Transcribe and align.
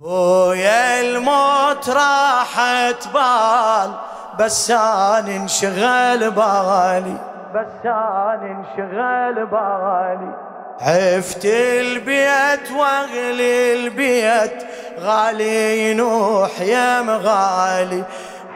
ويا 0.00 1.00
الموت 1.00 1.90
راحت 1.90 3.08
بال 3.14 3.90
بس 4.38 4.70
أنا 4.70 5.36
انشغل 5.36 6.30
بالي. 6.30 7.16
بس 7.54 7.84
أنا 7.84 8.40
انشغل 8.42 9.46
بالي. 9.46 10.34
عفت 10.80 11.44
البيت 11.44 12.72
واغلي 12.72 13.74
البيت 13.74 14.66
غالي 15.00 15.90
ينوح 15.90 16.60
يا 16.60 17.02
مغالي. 17.02 18.04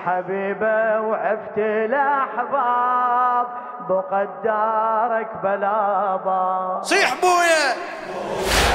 حبيبة 0.06 1.00
وعفت 1.00 1.58
الأحباب. 1.58 3.46
بقدارك 3.88 5.30
بلا 5.42 6.16
باب. 6.24 6.84
صيح 6.84 7.14
بويا. 7.20 7.74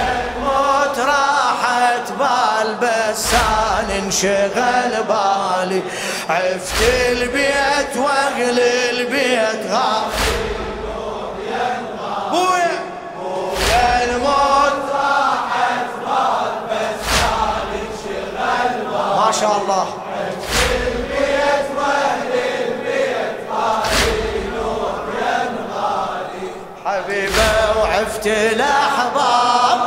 الموت 0.07 0.99
راحت 0.99 2.11
بال 2.19 2.75
بس 2.81 3.33
أنا 3.33 3.95
انشغل 4.05 5.03
بالي. 5.07 5.81
عفت 6.29 6.81
البيت 7.11 7.97
وأغلي 7.97 8.89
البيت. 8.89 9.71
غالي 9.71 10.37
بويا 12.31 12.77
يا 13.71 14.15
الموت 14.15 14.77
ما 19.25 19.31
شاء 19.31 19.57
الله. 19.57 20.06
وعفت 27.97 28.27
الاحباب 28.27 29.79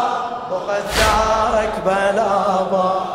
وقدارك 0.50 1.72
بلا 1.86 2.62
باب 2.62 3.10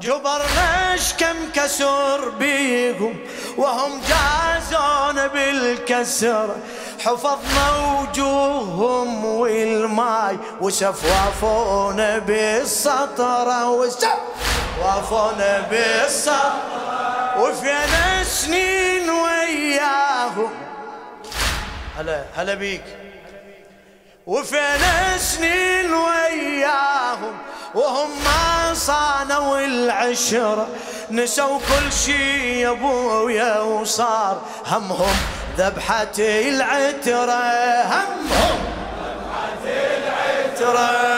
جبرناش 0.00 1.14
كم 1.18 1.50
كسر 1.54 2.28
بيهم 2.38 3.16
وهم 3.58 4.00
جازون 4.00 5.28
بالكسر. 5.28 6.48
حفظنا 6.98 7.66
وجوههم 8.00 9.24
والماي 9.24 10.38
وسفوافونا 10.60 12.18
بالسطرة 12.18 13.70
وسفوافونا 13.70 15.60
بالسطرة 15.70 16.75
وفينا 17.38 18.24
سنين 18.24 19.10
وياهم. 19.10 20.50
هلا 21.98 22.24
هلا 22.36 22.54
بيك. 22.54 22.84
وفينا 24.26 25.18
سنين 25.18 25.94
وياهم. 25.94 27.36
وهم 27.74 28.10
ما 28.24 28.74
صانوا 28.74 29.58
العشرة 29.60 30.68
نسوا 31.10 31.58
كل 31.58 31.92
شي 31.92 32.60
يا 32.60 32.70
ابويا 32.70 33.60
وصار. 33.60 34.42
همهم 34.66 35.16
ذبحة 35.58 36.18
العترة. 36.18 37.42
همهم 37.82 38.58
العترة. 39.66 41.16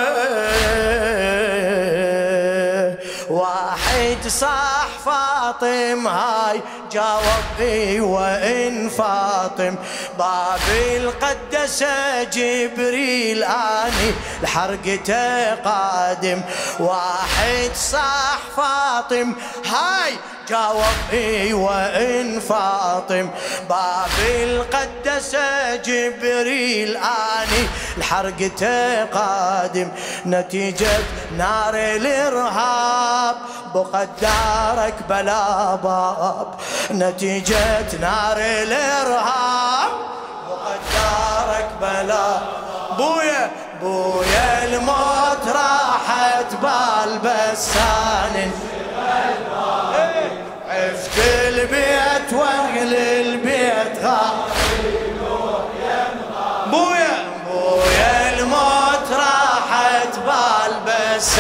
واحد 3.31 4.29
صاح 4.29 4.78
فاطم 5.09 6.07
هاي 6.07 6.63
جاوب 6.93 7.45
بي 7.59 8.01
وإن 8.01 8.89
فاطم. 8.89 9.75
باب 10.19 10.61
القدسة 10.97 12.23
جبريل 12.23 13.45
آني 13.45 14.11
لحرقته 14.43 15.55
قادم. 15.55 16.43
واحد 16.81 17.71
صاح 17.75 18.39
فاطم 18.57 19.35
هاي 19.67 20.13
جاوب 20.49 20.83
اي 21.13 21.53
وإن 21.53 22.41
فاطم 22.41 23.31
باب 23.69 24.11
القدسة 24.29 25.77
جبريل 25.77 26.97
آني 26.97 27.69
لحرقته 27.97 29.05
قادم 29.05 29.89
نتيجة 30.27 30.99
نار 31.37 31.75
الإرهاب. 31.75 33.37
بقدارك 33.75 34.95
بلا 35.09 35.75
باب 35.75 36.55
نتيجة 36.91 37.99
نار 38.01 38.37
الإرهاب. 38.39 39.91
بقدارك 40.49 41.71
بلا 41.81 42.39
بويا 42.97 43.51
بويا 43.83 44.65
الموت 44.65 45.49
راحت 45.49 46.55
بال 46.63 47.19
عفت 51.19 51.49
البيت 51.49 52.33
واغلي 52.33 53.21
البيت 53.21 54.05
غالي 54.05 54.99
بويا 56.71 57.25
بويا 57.51 58.39
الموت 58.39 59.09
راحت 59.13 60.19
بال 60.27 60.75
بس 60.87 61.39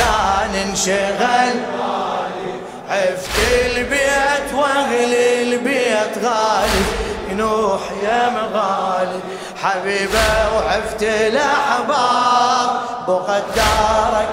انشغل. 0.62 1.60
عفت 2.90 3.38
البيت 3.76 4.54
واغلي 4.54 5.42
البيت 5.42 6.24
غالي. 6.24 6.84
ينوح 7.30 7.80
يا 8.02 8.28
مغالي 8.30 9.20
حبيبة 9.62 10.54
وعفت 10.56 11.02
الاحباب 11.02 12.80
بقدارك 13.08 14.28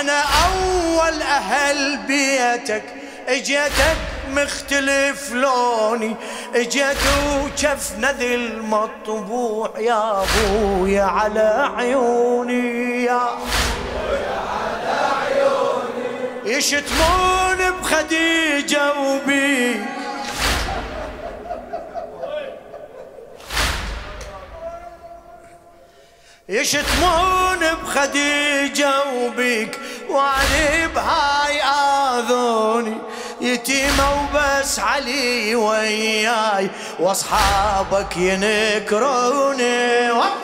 أنا 0.00 0.22
أول 0.22 1.22
أهل 1.22 1.96
بيتك. 1.96 2.82
إجيتك 3.28 3.96
مختلف 4.30 5.32
لوني. 5.32 6.16
إجيت 6.54 6.96
وشفنا 7.44 8.12
ذي 8.12 8.34
المطبوع. 8.34 9.70
يا 9.78 10.22
أبويا 10.22 11.02
على 11.02 11.70
عيوني. 11.76 13.04
يا 13.04 13.28
يشتمون 16.44 17.70
بخديجة 17.80 18.92
وبيك. 18.98 19.80
يشتمون 26.48 27.58
بخديجة 27.84 28.92
وبيك. 29.14 29.78
وعني 30.10 30.86
بهاي 30.94 31.62
آذوني 31.62 32.96
يتيمة 33.40 34.06
وبس 34.12 34.78
علي 34.78 35.54
وياي 35.54 36.70
وأصحابك 37.00 38.16
ينكروني. 38.16 39.98
قال 40.10 40.38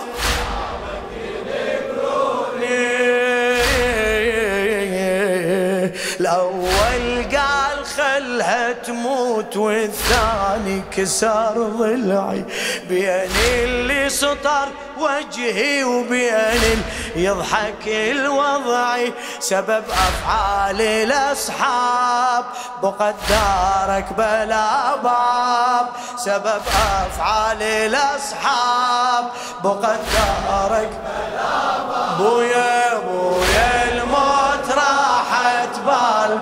خلها 8.44 8.72
تموت 8.72 9.56
والثاني 9.56 10.82
كسر 10.96 11.70
ضلعي. 11.78 12.44
بين 12.88 13.30
اللي 13.64 14.08
سطر 14.08 14.68
وجهي 14.98 15.84
وبين 15.84 16.82
يضحك 17.16 17.86
الوضعي. 17.86 19.12
سبب 19.40 19.84
أفعال 19.90 20.80
الأصحاب 20.80 22.44
بقدارك 22.82 24.12
بلا 24.18 24.96
باب. 24.96 25.86
سبب 26.16 26.62
أفعال 27.06 27.62
الأصحاب 27.62 29.24
بقدارك 29.64 30.90
بلا 30.90 31.78
باب. 31.88 32.18
بويا 32.18 32.98
بويا 32.98 33.92
الموت 33.92 34.68
راحت 34.76 35.78
بال 35.86 36.38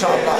شاء 0.00 0.10
الله. 0.10 0.38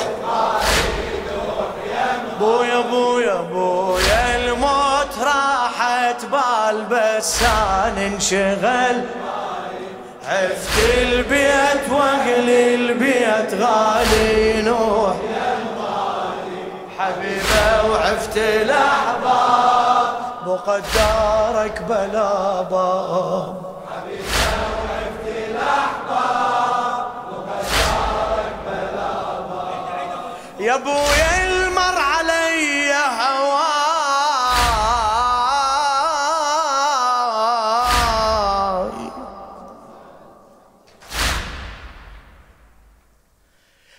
بويا 2.41 2.81
بويا 2.81 3.35
بويا 3.35 4.37
الموت 4.37 5.13
راحت 5.23 6.25
بال 6.25 6.85
بس 6.91 7.43
أنا 7.43 8.07
انشغل. 8.07 9.05
عفت 10.29 10.77
البيت 10.99 11.85
واغلي 11.91 12.75
البيت 12.75 13.55
غالي 13.61 14.63
نوح. 14.63 15.17
حبيبة 16.99 17.91
وعفت 17.91 18.37
الأحباب 18.37 20.15
مقدارك 20.47 21.83
بلا 21.89 22.63
باب. 22.63 23.64
أبويا 30.85 31.47
المر 31.47 31.99
علي 31.99 32.93
هواي 32.93 33.91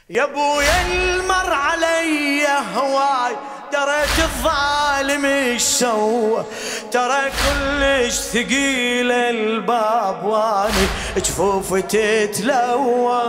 يا 0.09 0.23
أبويا 0.23 0.81
المر 0.81 1.53
علي 1.53 2.47
هواي 2.75 3.35
دريت 3.73 4.19
الظالم 4.19 5.25
إيش 5.25 5.61
سوى 5.61 6.45
ترى 6.91 7.31
كلش 7.31 8.13
ثقيل 8.13 9.11
الباب 9.11 10.23
واني. 10.25 10.87
جفوف 11.17 11.73
تتلوى 11.79 13.25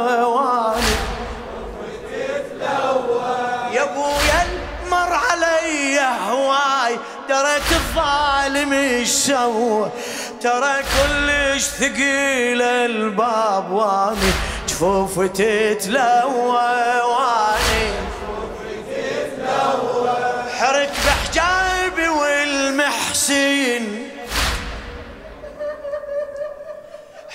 هواي 6.01 6.99
دريت 7.29 7.73
الظالم 7.73 8.73
إيش 8.73 9.09
سوى 9.09 9.91
ترى 10.43 10.83
كلش 10.83 11.63
ثقيل 11.63 12.63
الباب 12.63 13.71
واني 13.71 14.33
جفوف 14.69 15.21
تتلوى 15.21 17.01
واني 17.03 17.87
حرك 20.59 20.93
بحجابي 21.07 22.09
والمحسن. 22.09 24.07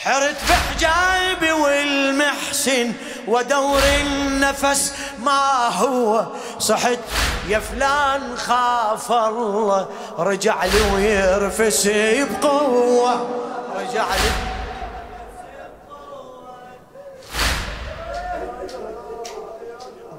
حرت 0.03 0.37
بحجابي 0.49 1.51
والمحسن 1.51 2.93
ودور 3.27 3.81
النفس 4.01 4.93
ما 5.19 5.67
هو 5.67 6.25
صحت 6.59 6.99
يا 7.47 7.59
فلان 7.59 8.37
خاف 8.37 9.11
الله 9.11 9.87
رجع 10.19 10.63
لي 10.65 10.81
ويرفس 10.93 11.87
بقوة. 12.31 13.27
رجع 13.75 14.05
لي. 14.05 14.31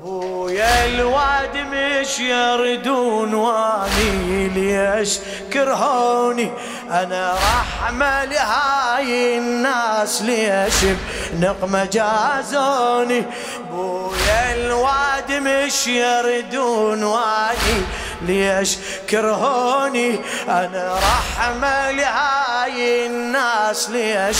ويا 0.04 0.86
الواد 0.86 1.56
مش 1.56 2.20
يردون 2.20 3.34
واني 3.34 4.48
ليش 4.48 5.18
كرهوني؟ 5.52 6.50
أنا 6.90 7.32
رحمة 7.34 8.24
لهاي 8.24 9.38
الناس 9.38 10.22
ليش 10.22 10.74
بنقمة 11.32 11.84
جازوني؟ 11.84 13.24
الواد 14.72 15.32
مش 15.32 15.86
يردون 15.86 17.04
واني 17.04 17.82
ليش 18.22 18.78
كرهوني؟ 19.10 20.20
أنا 20.48 20.98
رحمة 20.98 21.90
لهاي 21.90 23.06
الناس 23.06 23.90
ليش 23.90 24.36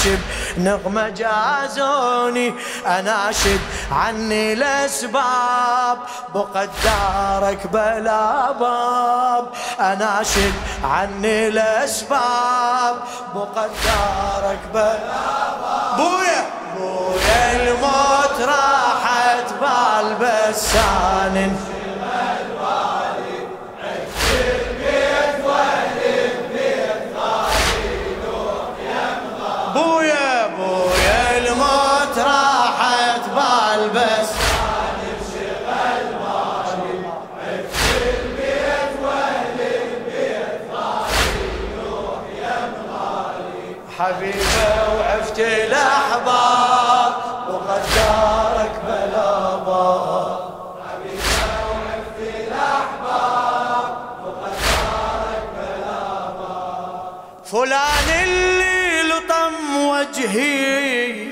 بنغمة 0.57 1.09
جازوني؟ 1.09 2.55
اناشد 2.87 3.61
عني 3.93 4.53
الأسباب 4.53 5.99
بقدارك 6.35 7.67
بلا 7.67 8.53
باب. 8.53 9.47
اناشد 9.81 10.55
عني 10.85 11.49
الأسباب 11.49 12.97
بقدارك 13.35 14.61
بلا 14.75 14.97
باب. 15.63 16.52
بالبسان 20.53 21.57
بويا 29.75 30.47
بويا 30.57 31.39
الموت 31.39 32.19
راحت 32.19 33.29
وعفت 33.37 34.43
وجهي 60.33 61.29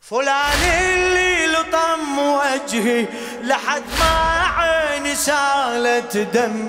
فلان 0.00 0.62
اللي 0.62 1.46
لطم 1.46 2.18
وجهي 2.18 3.06
لحد 3.42 3.82
ما 4.00 4.44
عيني 4.56 5.14
سالت 5.14 6.16
دم. 6.16 6.68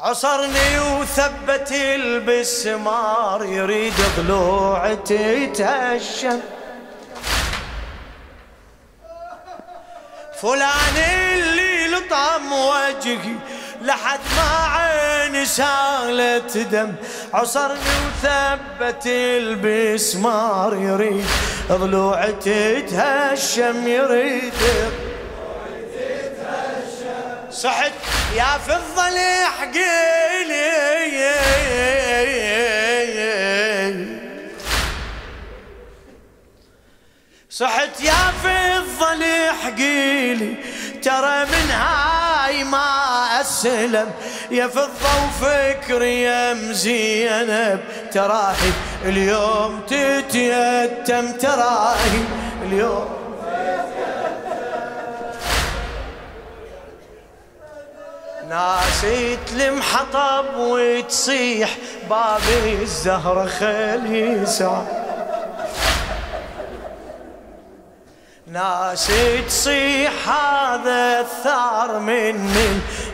عصرني 0.00 0.78
وثبت 0.78 1.72
البسمار 1.72 3.44
يريد 3.44 3.94
ضلوعتي 4.16 5.46
تهشم. 5.46 6.40
فلان 10.42 10.96
اللي 10.96 11.55
لطم 12.06 12.52
وجهي 12.52 13.34
لحد 13.82 14.20
ما 14.36 14.66
عيني 14.66 15.46
سالت 15.46 16.58
دم. 16.58 16.94
عصرني 17.34 17.78
وثبت 18.06 19.06
البسمار 19.06 20.74
يريد 20.74 21.26
ضلوعتي 21.68 22.82
تهشم 22.82 23.88
يريد. 23.88 24.52
صحت 27.50 27.92
يا 28.36 28.58
في 28.66 28.76
الضليح 28.76 29.64
قيلي. 29.64 30.86
صحت 37.50 38.00
يا 38.00 38.32
في 38.42 38.76
الضليح 38.76 39.68
قيلي. 39.76 40.56
ترى 41.06 41.44
من 41.44 41.70
هاي 41.70 42.64
ما 42.64 43.40
أسلم. 43.40 44.10
يا 44.50 44.66
فضة 44.66 45.10
وفكري 45.26 46.22
يا 46.22 46.54
مزينب 46.54 47.80
تراهي 48.12 48.70
اليوم 49.04 49.80
تتيتم 49.86 51.32
تراهي 51.32 52.20
اليوم. 52.62 53.08
ناسيت 58.48 59.52
المحطب 59.52 60.56
وتصيح. 60.56 61.70
بابي 62.10 62.82
الزهرة 62.82 63.46
خلي 63.46 64.46
ساعة 64.46 65.05
ناس 68.52 69.10
تصيح 69.46 70.28
هذا 70.28 71.20
الثار 71.20 71.98
من 71.98 72.50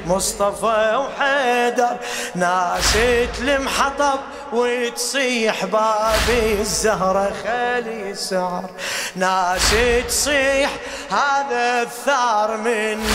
مصطفى 0.07 0.97
وحيدر. 0.97 1.97
ناس 2.35 2.93
تلم 3.39 3.69
حطب 3.69 4.19
وتصيح 4.53 5.65
بابي 5.65 6.61
الزهرة 6.61 7.33
خلي 7.45 8.15
سعر. 8.15 8.71
ناس 9.17 9.75
تصيح 10.09 10.71
هذا 11.11 11.83
الثار 11.83 12.57
من 12.57 13.07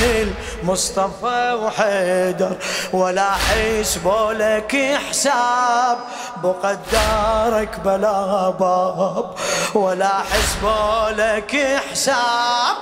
المصطفى 0.64 1.58
وحيدر. 1.62 2.56
ولا 2.94 3.32
حسبوا 3.32 4.34
لك 4.34 5.00
حساب 5.10 5.98
بقدارك 6.44 7.80
بلا 7.80 8.50
باب. 8.50 9.36
ولا 9.74 10.14
حسبوا 10.32 11.10
لك 11.10 11.82
حساب 11.92 12.76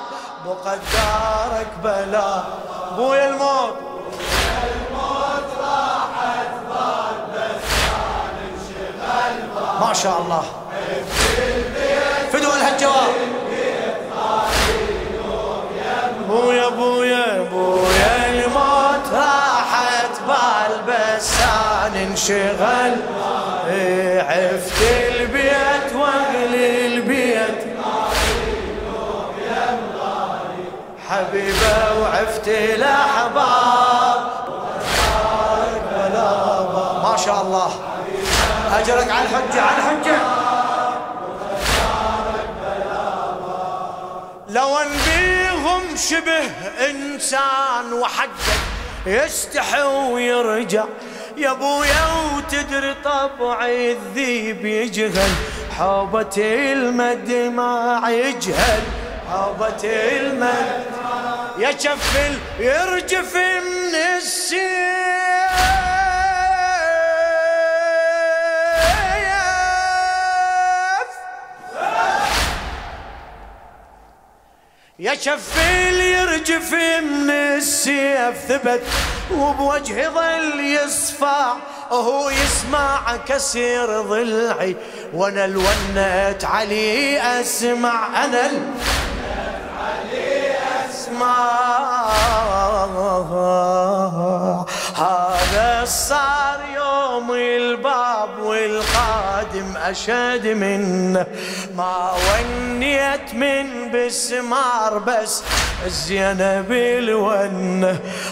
بقدارك 0.46 1.68
بلا 1.84 2.44
بويا 2.98 3.30
الموت. 3.30 3.95
ما 9.82 9.94
شاء 9.94 10.22
الله. 10.22 10.44
فدوا 12.34 12.53
هالجواب 12.53 13.13
بويا 16.29 16.70
بويا 16.70 17.50
بويا 17.51 18.29
اللي 18.29 18.46
الموت 18.46 19.13
راحت 19.13 20.15
بال 20.27 20.82
بس 20.88 21.32
أنا 21.41 22.03
انشغل 22.03 22.96
إيه، 23.70 24.22
عفت 24.22 24.82
البيت 24.82 25.96
واغلي 25.96 26.88
البيت. 26.88 27.65
حبيبة 31.10 32.01
وعفت 32.01 32.48
الأحباب. 32.48 34.22
ما 37.03 37.15
شاء 37.25 37.41
الله. 37.41 37.70
أجرك 38.79 39.12
على 39.12 39.25
الحجة 39.25 39.62
على 39.62 39.77
الحجة. 39.77 40.17
لو 44.50 44.77
ان 44.77 44.88
بيهم 45.05 45.96
شبه 45.96 46.46
إنسان 46.89 47.94
وحقك 47.94 48.60
يستحي 49.05 49.82
ويرجع. 49.84 50.84
يا 51.38 51.51
ابويا 51.51 52.05
وتدري 52.36 52.96
طبع 53.03 53.65
الذيب 53.65 54.65
يجهل 54.65 55.32
حوبة 55.77 56.36
المد 56.38 57.32
ما 57.32 58.01
يجهل 58.10 58.82
حوبة 59.32 59.84
المد 59.84 60.86
يا 61.58 61.72
شفل 61.72 62.38
يرجف 62.60 63.36
من 63.36 63.96
السيف. 64.17 65.14
يا 75.00 75.16
شفيل 75.16 76.00
يرجف 76.02 76.74
من 77.04 77.30
السيف 77.30 78.38
ثبت 78.48 78.82
وبوجهي 79.32 80.08
ظل 80.10 80.60
يصفع 80.60 81.54
وهو 81.92 82.30
يسمع 82.30 83.18
كسير 83.28 84.02
ضلعي. 84.02 84.75
وأنا 85.14 85.46
الونت 85.46 86.44
علي 86.44 87.22
أسمع 87.42 88.25
أنا 88.25 88.52
علي 89.80 90.56
أسمع. 90.90 91.66
هذا 94.96 95.84
يوم 95.84 96.35
الباب 97.75 98.39
والقادم 98.39 99.77
أشد 99.77 100.48
منه. 100.48 101.25
ما 101.75 102.12
ونيت 102.25 103.34
من 103.34 103.91
بسمار 103.91 104.98
بس 104.98 105.44
الزينب 105.86 106.72
الون. 106.72 107.84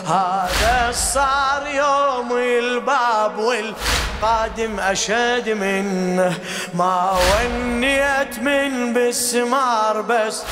هذا 0.07 0.91
صار 0.91 1.67
يوم 1.67 2.37
الباب 2.37 3.37
والقادم 3.37 4.79
أشد 4.79 5.49
منه. 5.49 6.37
ما 6.73 7.11
ونيت 7.11 8.39
من 8.39 8.93
بسمار 8.93 10.01
بس 10.01 10.43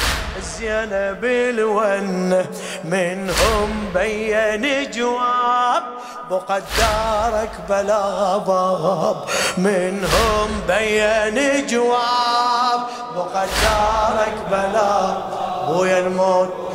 الزينب 0.62 1.25
الون 1.25 2.46
منهم 2.84 3.70
بين 3.94 4.91
جواب 4.91 5.84
بقدارك 6.30 7.51
بلا 7.70 8.38
باب. 8.38 9.15
منهم 9.58 10.62
بين 10.68 11.68
جواب 11.68 12.80
بقدارك 13.15 14.36
بلا 14.51 15.18
بويا 15.68 16.00
الموت. 16.00 16.71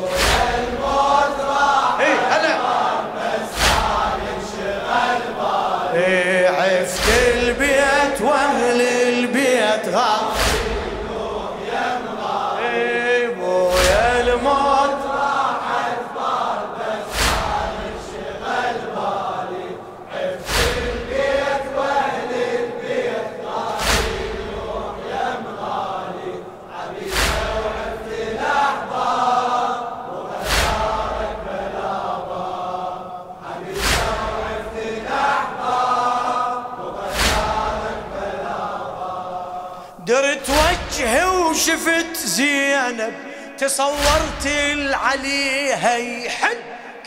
تصورت 43.59 44.47
العليها 44.47 45.97
يحد 45.97 46.57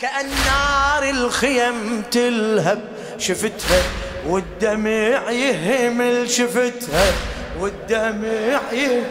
كأن 0.00 0.28
نار 0.46 1.10
الخيم 1.10 2.02
تلهب. 2.10 2.80
شفتها 3.18 3.82
والدمع 4.26 5.30
يهمل 5.30 6.30
شفتها 6.30 7.12
والدمع 7.58 8.60
يهمل. 8.72 9.10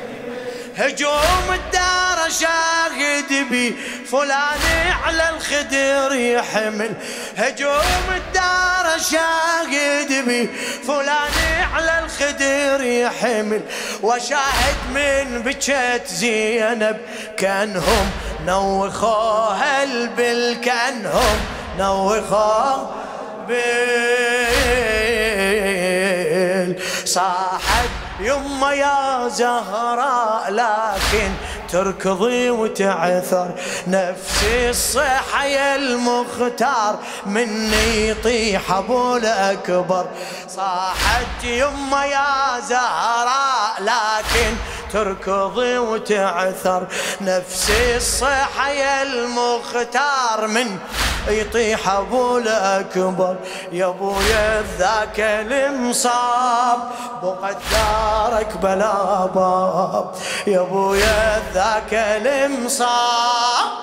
هجوم 0.78 1.54
الدار 1.54 2.30
شاهد 2.30 3.50
بي 3.52 3.76
فلان 4.12 4.92
على 5.04 5.30
الخدر 5.30 6.16
يحمل 6.16 6.94
هجوم 7.38 8.08
الدار 8.16 9.00
شاهد 9.12 10.26
بي. 10.28 10.50
فلان 10.88 11.38
على 11.74 12.00
الخدر 12.06 12.84
يحمل 12.84 13.62
وشاهد 14.02 14.76
من 14.94 15.42
بكت 15.46 16.08
زينب. 16.08 16.98
كأنهم 17.38 18.12
نوخوها 18.46 19.84
البل 19.84 20.58
كأنهم 20.66 21.40
نوخوها 21.80 22.92
بال 23.48 24.30
صاحت 27.06 27.89
يما 28.20 28.74
يا 28.74 29.28
زهراء 29.28 30.52
لكن 30.52 31.32
تركضي 31.70 32.50
وتعثر 32.50 33.52
نفسي 33.88 34.70
الصحة 34.70 35.46
يا 35.46 35.76
المختار 35.76 37.00
مني 37.26 38.10
يطيح 38.10 38.72
أبو 38.72 39.18
الأكبر. 39.18 40.06
صاحت 40.48 41.44
يما 41.44 42.06
يا 42.06 42.60
زهراء 42.60 43.74
لكن 43.80 44.56
تركضي 44.94 45.78
وتعثر 45.78 46.88
نفسي 47.22 47.96
الصحة 47.98 48.70
يا 48.70 49.04
المختار 49.04 50.48
من 50.48 50.78
يطيح 51.28 51.90
أبو 51.90 52.38
الأكبر. 52.38 53.36
يا 53.72 53.86
ابويا 53.86 54.64
ذاك 54.78 55.20
المصاب. 55.20 56.80
بقدارك 57.24 58.58
بلا 58.58 59.26
باب. 59.26 60.12
يا 60.48 60.60
ابويا 60.60 61.44
ذاك 61.54 61.94
المصاب. 61.94 63.79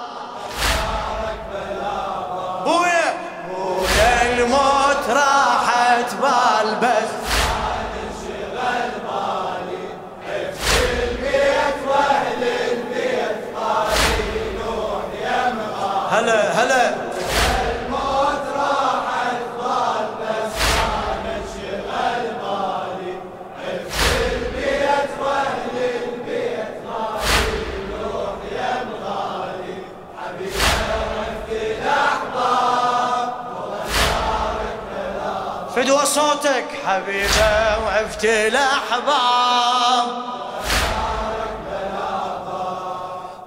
فدوى 35.77 36.07
صوتك 36.07 36.65
حبيبة 36.87 37.79
وعفت 37.85 38.25
الأحباب. 38.25 40.09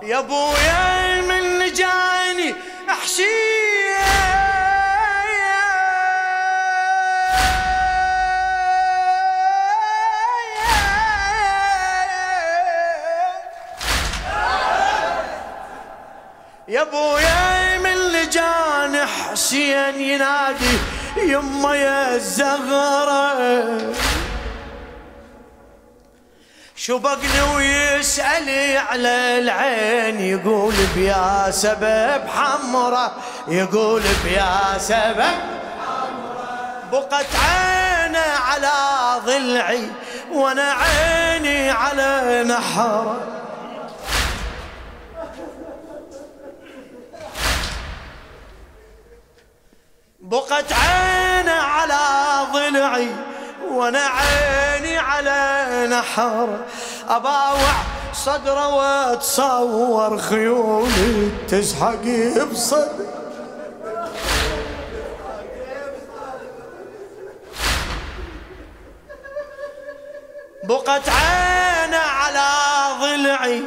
يا 0.03 0.19
أبويا 0.19 1.21
من 1.21 1.59
جاني 1.73 2.55
يا 16.67 16.81
أبويا 16.81 17.77
من 17.77 17.97
لجان 18.11 19.05
حسين 19.05 20.01
ينادي 20.01 20.98
يما 21.29 21.75
يا 21.75 22.15
الزغرة 22.15 23.93
شبقني 26.75 27.41
ويسألي 27.55 28.77
على 28.77 29.39
العين؟ 29.39 30.19
يقول 30.19 30.73
بيا 30.95 31.51
سبب 31.51 32.21
حمرة. 32.27 33.11
يقول 33.47 34.01
بيا 34.23 34.77
سبب 34.77 35.35
بقت 36.91 37.27
عينه 37.35 38.19
على 38.19 38.75
ضلعي 39.25 39.89
وأنا 40.31 40.73
عيني 40.73 41.69
على 41.69 42.43
نحرة. 42.47 43.38
بقت 50.29 50.73
عينه 50.73 51.51
على 51.51 51.97
ضلعي 52.53 53.09
وأنا 53.71 53.99
عيني 53.99 54.97
على 54.97 55.87
نحر. 55.91 56.59
أباوع 57.09 57.73
صدرة 58.13 58.67
وأتصور 58.75 60.17
خيولي 60.17 61.31
تزحق 61.47 62.05
بصدر 62.51 63.05
بقت 70.63 71.09
عينه 71.09 71.97
على 71.97 72.49
ضلعي 73.01 73.63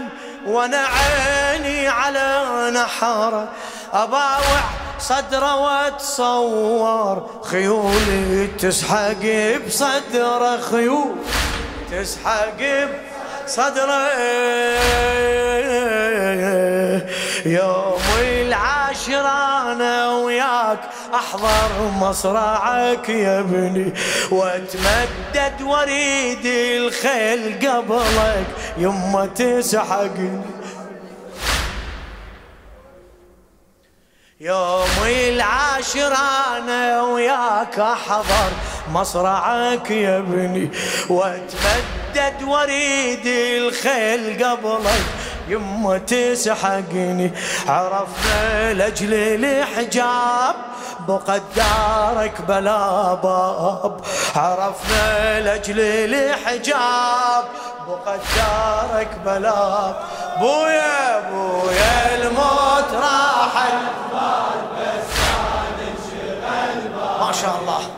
وأنا 0.47 0.87
عيني 0.87 1.88
على 1.88 2.71
نحر. 2.75 3.49
أباوع 3.92 4.82
صدره 5.02 5.56
واتصور 5.56 7.30
خيولي 7.42 8.47
تسحق 8.59 9.25
بصدره 9.66 10.61
خيول 10.61 11.14
تسحق 11.90 12.61
بصدره. 13.44 14.02
يوم 17.47 18.02
العاشر 18.21 19.26
أنا 19.73 20.16
وياك 20.16 20.78
أحضر 21.14 21.90
مصرعك 22.00 23.09
يا 23.09 23.40
ابني 23.40 23.92
وأتمدد 24.30 25.62
وأريد 25.62 26.47
الخيل 26.47 27.68
قبلك. 27.68 28.47
يما 28.78 29.26
تسحقني. 29.26 30.62
يوم 34.44 35.02
العاشر 35.06 36.12
أنا 36.56 37.02
وياك 37.02 37.78
أحضر 37.78 38.50
مصرعك 38.92 39.90
يا 39.90 40.18
ابني 40.18 40.70
وأتمدد 41.08 42.42
وأريد 42.42 43.26
الخيل 43.26 44.44
قبلك 44.44 45.04
يما 45.49 45.99
تسحقني. 45.99 47.32
عرفنا 47.68 48.72
لأجل 48.75 49.14
الحجاب 49.14 50.54
بقد 51.08 51.42
دارك 51.56 52.40
بلا 52.49 53.14
باب. 53.14 54.00
عرفنا 54.37 55.40
لأجل 55.40 55.80
الحجاب 55.80 57.44
بقد 57.88 58.20
دارك 58.37 59.11
بلا 59.25 59.94
بويا 60.40 61.30
بويا 61.30 62.14
الموت 62.14 62.92
راح 62.92 63.72
شاء 67.33 67.61
الله. 67.61 67.91